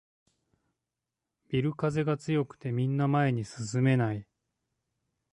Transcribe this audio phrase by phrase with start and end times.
[1.49, 4.25] ビル風が強くてみんな前に進めない